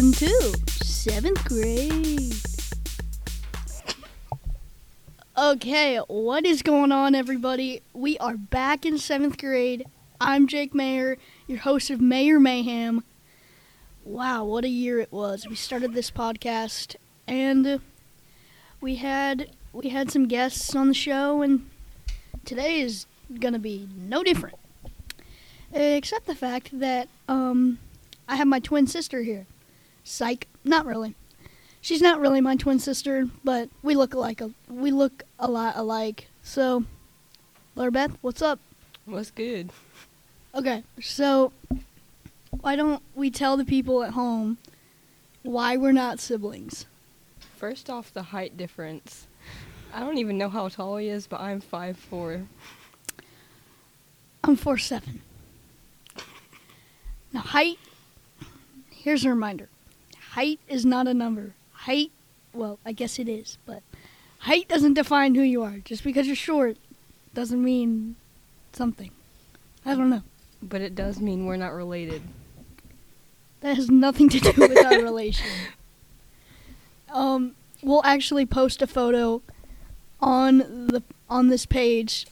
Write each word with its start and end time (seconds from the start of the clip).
seventh 0.00 1.44
grade. 1.44 2.32
Okay, 5.36 5.96
what 6.06 6.46
is 6.46 6.62
going 6.62 6.92
on, 6.92 7.16
everybody? 7.16 7.82
We 7.92 8.16
are 8.18 8.36
back 8.36 8.86
in 8.86 8.98
seventh 8.98 9.38
grade. 9.38 9.86
I'm 10.20 10.46
Jake 10.46 10.72
Mayer, 10.72 11.16
your 11.48 11.58
host 11.58 11.90
of 11.90 12.00
Mayer 12.00 12.38
Mayhem. 12.38 13.02
Wow, 14.04 14.44
what 14.44 14.64
a 14.64 14.68
year 14.68 15.00
it 15.00 15.10
was! 15.10 15.48
We 15.48 15.56
started 15.56 15.94
this 15.94 16.12
podcast, 16.12 16.94
and 17.26 17.80
we 18.80 18.96
had 18.96 19.50
we 19.72 19.88
had 19.88 20.12
some 20.12 20.28
guests 20.28 20.76
on 20.76 20.86
the 20.86 20.94
show, 20.94 21.42
and 21.42 21.68
today 22.44 22.82
is 22.82 23.06
gonna 23.40 23.58
be 23.58 23.88
no 23.96 24.22
different, 24.22 24.58
except 25.72 26.26
the 26.26 26.36
fact 26.36 26.78
that 26.78 27.08
um, 27.26 27.80
I 28.28 28.36
have 28.36 28.46
my 28.46 28.60
twin 28.60 28.86
sister 28.86 29.22
here. 29.22 29.46
Psych, 30.08 30.48
not 30.64 30.86
really. 30.86 31.14
She's 31.82 32.00
not 32.00 32.18
really 32.18 32.40
my 32.40 32.56
twin 32.56 32.78
sister, 32.78 33.28
but 33.44 33.68
we 33.82 33.94
look 33.94 34.14
alike. 34.14 34.40
We 34.68 34.90
look 34.90 35.22
a 35.38 35.50
lot 35.50 35.76
alike. 35.76 36.28
So, 36.42 36.84
Laura 37.76 37.92
Beth, 37.92 38.12
what's 38.22 38.40
up? 38.40 38.58
What's 39.04 39.30
good? 39.30 39.70
Okay, 40.54 40.82
so 41.00 41.52
why 42.62 42.74
don't 42.74 43.02
we 43.14 43.30
tell 43.30 43.58
the 43.58 43.66
people 43.66 44.02
at 44.02 44.12
home 44.14 44.56
why 45.42 45.76
we're 45.76 45.92
not 45.92 46.20
siblings? 46.20 46.86
First 47.56 47.90
off, 47.90 48.12
the 48.12 48.22
height 48.22 48.56
difference. 48.56 49.26
I 49.92 50.00
don't 50.00 50.16
even 50.16 50.38
know 50.38 50.48
how 50.48 50.68
tall 50.68 50.96
he 50.96 51.08
is, 51.08 51.26
but 51.26 51.40
I'm 51.40 51.60
five 51.60 51.98
four. 51.98 52.46
I'm 54.42 54.56
four 54.56 54.78
seven. 54.78 55.20
Now, 57.30 57.40
height. 57.40 57.78
Here's 58.90 59.24
a 59.24 59.30
reminder: 59.30 59.68
height 60.30 60.60
is 60.68 60.84
not 60.84 61.06
a 61.06 61.14
number. 61.14 61.52
Height, 61.72 62.10
well, 62.52 62.78
I 62.84 62.92
guess 62.92 63.18
it 63.18 63.28
is, 63.28 63.58
but 63.66 63.82
height 64.40 64.68
doesn't 64.68 64.94
define 64.94 65.34
who 65.34 65.42
you 65.42 65.62
are. 65.62 65.78
Just 65.84 66.04
because 66.04 66.26
you're 66.26 66.36
short 66.36 66.76
doesn't 67.34 67.62
mean 67.62 68.16
something. 68.72 69.10
I 69.84 69.94
don't 69.94 70.10
know. 70.10 70.22
But 70.62 70.80
it 70.80 70.94
does 70.94 71.20
mean 71.20 71.46
we're 71.46 71.56
not 71.56 71.72
related. 71.72 72.22
That 73.60 73.76
has 73.76 73.90
nothing 73.90 74.28
to 74.30 74.40
do 74.40 74.52
with 74.56 74.84
our 74.84 75.02
relation. 75.02 75.46
Um, 77.12 77.54
we'll 77.82 78.04
actually 78.04 78.46
post 78.46 78.82
a 78.82 78.86
photo 78.86 79.42
on 80.20 80.58
the 80.58 81.02
on 81.30 81.48
this 81.48 81.66
page, 81.66 82.26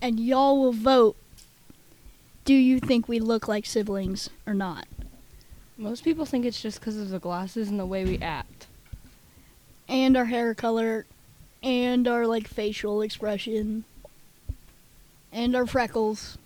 and 0.00 0.18
y'all 0.18 0.60
will 0.60 0.72
vote. 0.72 1.16
Do 2.44 2.54
you 2.54 2.78
think 2.78 3.08
we 3.08 3.18
look 3.18 3.48
like 3.48 3.66
siblings 3.66 4.30
or 4.46 4.54
not? 4.54 4.86
Most 5.78 6.04
people 6.04 6.24
think 6.24 6.44
it's 6.44 6.60
just 6.60 6.80
because 6.80 6.96
of 6.96 7.10
the 7.10 7.18
glasses 7.18 7.68
and 7.68 7.78
the 7.78 7.86
way 7.86 8.04
we 8.04 8.18
act. 8.18 8.66
And 9.88 10.16
our 10.16 10.24
hair 10.24 10.54
color, 10.54 11.06
and 11.62 12.08
our 12.08 12.26
like 12.26 12.48
facial 12.48 13.02
expression, 13.02 13.84
and 15.32 15.54
our 15.54 15.66
freckles. 15.66 16.38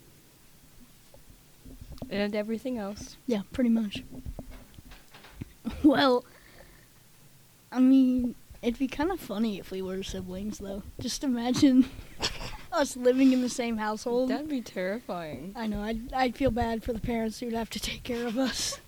And 2.10 2.34
everything 2.34 2.76
else. 2.76 3.16
Yeah, 3.26 3.42
pretty 3.52 3.70
much. 3.70 4.02
Well, 5.84 6.24
I 7.70 7.78
mean, 7.78 8.34
it'd 8.62 8.78
be 8.78 8.88
kind 8.88 9.12
of 9.12 9.20
funny 9.20 9.58
if 9.58 9.70
we 9.70 9.80
were 9.80 10.02
siblings, 10.02 10.58
though. 10.58 10.82
Just 11.00 11.22
imagine 11.22 11.88
us 12.72 12.96
living 12.96 13.32
in 13.32 13.42
the 13.42 13.48
same 13.48 13.76
household. 13.76 14.30
That'd 14.30 14.48
be 14.48 14.60
terrifying. 14.60 15.52
I 15.54 15.66
know. 15.68 15.82
I'd, 15.82 16.12
I'd 16.12 16.36
feel 16.36 16.50
bad 16.50 16.82
for 16.82 16.92
the 16.92 17.00
parents 17.00 17.38
who'd 17.38 17.52
have 17.52 17.70
to 17.70 17.80
take 17.80 18.02
care 18.02 18.26
of 18.26 18.36
us. 18.36 18.80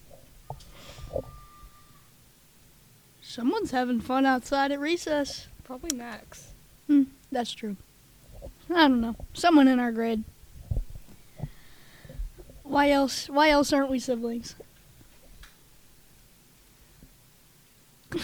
Someone's 3.32 3.70
having 3.70 3.98
fun 3.98 4.26
outside 4.26 4.72
at 4.72 4.78
recess. 4.78 5.46
Probably 5.64 5.96
Max. 5.96 6.52
Hmm, 6.86 7.04
that's 7.30 7.54
true. 7.54 7.76
I 8.68 8.88
don't 8.88 9.00
know. 9.00 9.16
Someone 9.32 9.68
in 9.68 9.80
our 9.80 9.90
grade. 9.90 10.24
Why 12.62 12.90
else? 12.90 13.30
Why 13.30 13.48
else 13.48 13.72
aren't 13.72 13.90
we 13.90 13.98
siblings? 13.98 14.54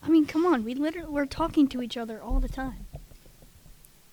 I 0.00 0.08
mean, 0.08 0.26
come 0.26 0.46
on. 0.46 0.62
We 0.62 0.76
literally 0.76 1.10
we're 1.10 1.26
talking 1.26 1.66
to 1.70 1.82
each 1.82 1.96
other 1.96 2.22
all 2.22 2.38
the 2.38 2.48
time. 2.48 2.86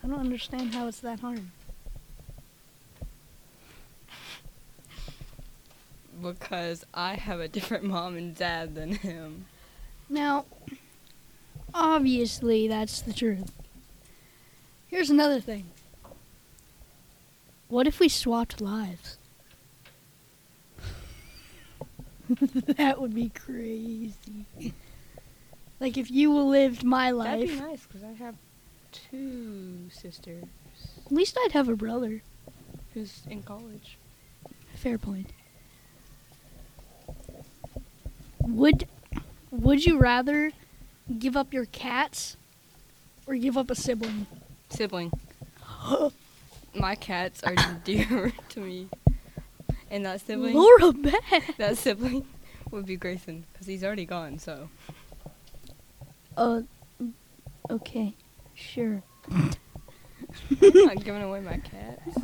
I 0.03 0.07
don't 0.07 0.19
understand 0.19 0.73
how 0.73 0.87
it's 0.87 1.01
that 1.01 1.19
hard. 1.19 1.43
Because 6.33 6.85
I 6.93 7.15
have 7.15 7.39
a 7.39 7.47
different 7.47 7.83
mom 7.95 8.15
and 8.15 8.35
dad 8.35 8.75
than 8.75 8.93
him. 8.93 9.45
Now, 10.09 10.45
obviously, 11.73 12.67
that's 12.67 13.01
the 13.01 13.13
truth. 13.13 13.51
Here's 14.87 15.09
another 15.09 15.39
thing. 15.39 15.65
What 17.67 17.87
if 17.87 17.99
we 17.99 18.07
swapped 18.07 18.61
lives? 18.61 19.17
that 22.77 23.01
would 23.01 23.13
be 23.13 23.29
crazy. 23.29 24.73
Like 25.79 25.97
if 25.97 26.09
you 26.09 26.33
lived 26.37 26.83
my 26.83 27.11
life. 27.11 27.39
That'd 27.39 27.49
be 27.49 27.55
nice 27.59 27.85
because 27.85 28.03
I 28.03 28.13
have 28.13 28.35
two 28.91 29.89
sisters 29.91 30.45
at 31.07 31.13
least 31.13 31.37
I'd 31.41 31.53
have 31.53 31.69
a 31.69 31.75
brother. 31.75 32.21
who's 32.93 33.23
in 33.29 33.41
college. 33.41 33.97
Fair 34.75 34.97
point. 34.97 35.31
Would 38.47 38.87
would 39.51 39.85
you 39.85 39.97
rather 39.97 40.51
give 41.19 41.35
up 41.37 41.53
your 41.53 41.65
cats 41.65 42.37
or 43.25 43.35
give 43.35 43.57
up 43.57 43.69
a 43.69 43.75
sibling? 43.75 44.25
Sibling. 44.69 45.11
My 46.75 46.95
cats 46.95 47.43
are 47.43 47.55
dear 47.83 48.31
to 48.49 48.59
me. 48.59 48.87
And 49.89 50.05
that 50.05 50.21
sibling, 50.21 50.53
Laura 50.55 50.91
Beth. 50.93 51.57
that 51.57 51.77
sibling 51.77 52.25
would 52.71 52.85
be 52.85 52.95
Grayson 52.97 53.45
because 53.53 53.67
he's 53.67 53.83
already 53.83 54.05
gone. 54.05 54.37
So 54.39 54.69
Uh, 56.35 56.61
okay, 57.69 58.13
sure. 58.53 59.01
I'm 59.31 59.51
not 60.61 60.97
giving 61.03 61.21
away 61.23 61.39
my 61.39 61.57
cats 61.57 62.17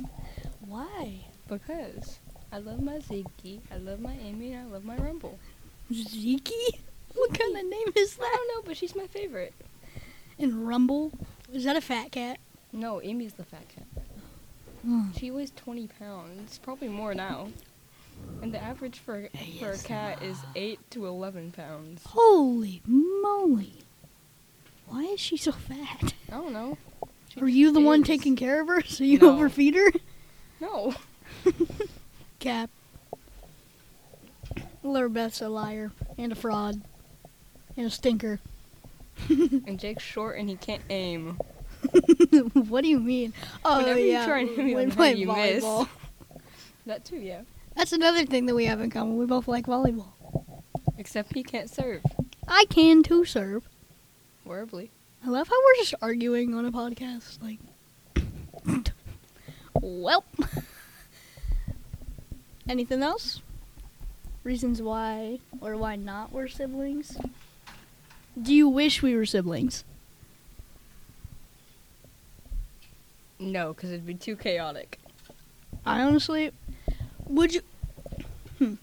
Why? 0.68 1.26
because 1.48 2.20
I 2.52 2.60
love 2.60 2.82
my 2.82 2.98
Ziggy, 3.00 3.60
I 3.72 3.78
love 3.78 4.00
my 4.00 4.14
Amy, 4.22 4.54
and 4.54 4.68
I 4.68 4.72
love 4.72 4.84
my 4.86 4.96
Rumble. 4.98 5.40
Zeke? 5.94 6.52
What 7.16 7.38
kind 7.40 7.56
of 7.56 7.64
name 7.66 7.88
is 7.96 8.16
that? 8.16 8.24
I 8.26 8.36
don't 8.36 8.48
know, 8.56 8.68
but 8.68 8.76
she's 8.76 8.96
my 8.96 9.06
favorite. 9.06 9.54
And 10.40 10.68
Rumble? 10.68 11.12
Is 11.54 11.64
that 11.66 11.76
a 11.76 11.82
fat 11.82 12.12
cat? 12.12 12.40
No, 12.72 13.00
Amy's 13.04 13.34
the 13.34 13.44
fat 13.44 13.70
cat. 13.70 13.86
Oh. 14.88 15.06
She 15.16 15.30
weighs 15.30 15.52
20 15.56 15.88
pounds, 16.00 16.58
probably 16.58 16.88
more 16.88 17.14
now. 17.14 17.50
And 18.42 18.52
the 18.52 18.62
average 18.62 18.98
for 18.98 19.30
for 19.60 19.72
a 19.72 19.78
cat 19.78 20.24
is 20.24 20.38
8 20.56 20.80
to 20.92 21.06
11 21.06 21.52
pounds. 21.52 22.02
Holy 22.08 22.82
moly! 22.88 23.84
Why 24.88 25.04
is 25.04 25.20
she 25.20 25.38
so 25.38 25.52
fat? 25.52 26.14
I 26.30 26.32
don't 26.32 26.52
know. 26.52 26.80
She 27.30 27.42
Are 27.42 27.48
you 27.48 27.72
the 27.72 27.80
just 27.80 27.86
one 27.86 28.04
taking 28.04 28.36
care 28.36 28.60
of 28.60 28.68
her 28.70 28.82
so 28.82 29.04
you 29.04 29.20
No. 29.20 29.34
overfeed 29.36 29.76
her? 29.76 29.92
No. 30.60 30.96
Cap. 32.40 32.72
Laura 34.84 35.10
Beth's 35.10 35.42
a 35.42 35.50
liar 35.50 35.92
and 36.18 36.32
a 36.32 36.36
fraud 36.36 36.82
and 37.78 37.86
a 37.86 37.90
stinker. 37.90 38.40
And 39.30 39.80
Jake's 39.80 40.04
short 40.04 40.38
and 40.38 40.50
he 40.50 40.56
can't 40.56 40.82
aim. 40.90 41.38
what 42.54 42.82
do 42.82 42.90
you 42.90 43.00
mean? 43.00 43.34
Oh 43.64 43.78
Whenever 43.78 44.00
you 44.00 44.12
yeah, 44.12 44.26
try 44.26 44.40
and 44.40 44.50
hit 44.50 44.66
me 44.66 44.76
we 44.76 44.88
play 44.88 45.14
you 45.14 45.28
miss. 45.28 45.64
volleyball. 45.64 45.88
That 46.86 47.06
too, 47.06 47.16
yeah. 47.18 47.44
That's 47.78 47.94
another 47.94 48.26
thing 48.26 48.46
that 48.48 48.56
we 48.56 48.66
have 48.66 48.82
in 48.82 48.90
common. 48.90 49.16
We 49.18 49.26
both 49.26 49.48
like 49.48 49.66
volleyball. 49.68 50.12
Except 50.98 51.34
he 51.34 51.42
can't 51.42 51.70
serve. 51.70 52.02
I 52.46 52.66
can 52.70 53.04
too 53.04 53.24
serve. 53.24 53.70
Horribly. 54.46 54.92
I 55.26 55.30
love 55.30 55.48
how 55.48 55.56
we're 55.56 55.82
just 55.82 55.94
arguing 56.02 56.54
on 56.54 56.66
a 56.66 56.72
podcast. 56.74 57.38
Like, 57.42 57.60
well, 59.82 60.26
anything 62.68 63.02
else? 63.02 63.42
Reasons 64.44 64.82
why 64.82 65.40
or 65.62 65.78
why 65.78 65.96
not 65.96 66.34
we're 66.34 66.50
siblings? 66.50 67.18
Do 68.42 68.54
you 68.54 68.68
wish 68.68 69.02
we 69.02 69.16
were 69.16 69.26
siblings? 69.26 69.86
No, 73.40 73.74
because 73.74 73.92
it'd 73.92 74.06
be 74.06 74.16
too 74.16 74.36
chaotic. 74.36 75.00
I 75.86 76.02
honestly, 76.02 76.52
would 77.28 77.54
you? 77.54 77.62
Hmm, 78.58 78.74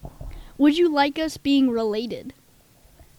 would 0.57 0.79
you 0.79 0.91
like 0.93 1.19
us 1.19 1.37
being 1.37 1.71
related? 1.71 2.33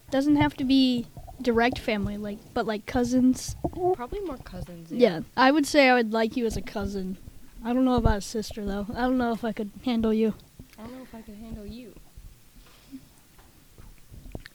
Doesn't 0.09 0.35
have 0.35 0.55
to 0.57 0.63
be 0.63 1.05
direct 1.41 1.77
family, 1.79 2.17
like, 2.17 2.37
but 2.53 2.65
like 2.65 2.85
cousins. 2.85 3.55
Probably 3.93 4.19
more 4.21 4.37
cousins. 4.37 4.91
Yeah, 4.91 5.21
I 5.37 5.51
would 5.51 5.65
say 5.65 5.89
I 5.89 5.93
would 5.93 6.11
like 6.11 6.35
you 6.35 6.45
as 6.45 6.57
a 6.57 6.61
cousin. 6.61 7.17
I 7.63 7.73
don't 7.73 7.85
know 7.85 7.95
about 7.95 8.17
a 8.17 8.21
sister 8.21 8.65
though. 8.65 8.87
I 8.95 9.01
don't 9.01 9.17
know 9.17 9.31
if 9.31 9.43
I 9.43 9.51
could 9.51 9.69
handle 9.85 10.13
you. 10.13 10.33
I 10.77 10.83
don't 10.83 10.93
know 10.93 11.03
if 11.03 11.13
I 11.13 11.21
could 11.21 11.35
handle 11.35 11.65
you. 11.65 11.93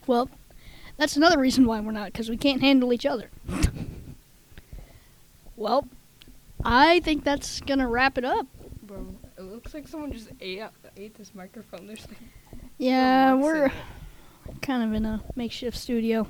Well, 0.07 0.29
that's 0.97 1.17
another 1.17 1.39
reason 1.39 1.67
why 1.67 1.81
we're 1.81 1.93
not, 1.93 2.13
because 2.13 2.31
we 2.31 2.37
can't 2.37 2.61
handle 2.61 2.93
each 2.93 3.07
other. 3.07 3.31
well, 5.57 5.89
I 6.65 7.01
think 7.01 7.25
that's 7.25 7.61
gonna 7.61 7.89
wrap 7.89 8.17
it 8.19 8.25
up. 8.25 8.47
Bro, 8.83 9.15
it 9.37 9.43
looks 9.43 9.75
like 9.75 9.89
someone 9.89 10.13
just 10.13 10.29
ate 10.41 10.61
up, 10.61 10.75
ate 10.97 11.15
this 11.17 11.35
microphone. 11.35 11.87
There's 11.87 12.07
Yeah, 12.79 13.35
we're 13.35 13.71
kind 14.63 14.83
of 14.83 14.93
in 14.93 15.05
a 15.05 15.23
makeshift 15.35 15.77
studio. 15.77 16.27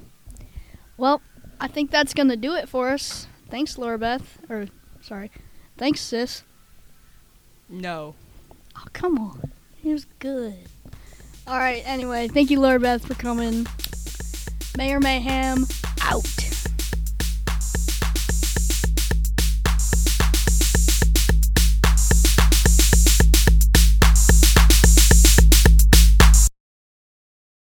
Well, 0.97 1.21
I 1.61 1.69
think 1.69 1.91
that's 1.91 2.15
gonna 2.15 2.37
do 2.37 2.55
it 2.55 2.69
for 2.69 2.91
us. 2.91 3.29
Thanks, 3.49 3.79
Laura 3.79 3.99
Beth. 3.99 4.39
Or, 4.49 4.67
sorry, 5.01 5.31
thanks, 5.77 6.01
sis. 6.01 6.43
no. 7.69 8.15
Oh, 8.79 8.85
come 8.93 9.19
on. 9.19 9.53
He 9.77 9.91
was 9.91 10.05
good. 10.19 10.69
All 11.49 11.59
right, 11.59 11.83
anyway, 11.87 12.27
thank 12.27 12.51
you, 12.51 12.59
Laura 12.59 12.81
Beth, 12.81 13.07
for 13.07 13.15
coming. 13.15 13.67
Mayer 14.77 14.99
Mayhem, 14.99 15.65
out. 16.03 16.46